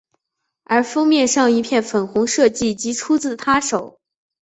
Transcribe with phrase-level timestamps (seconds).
[0.63, 3.99] 而封面上一片粉红设计即出自她手。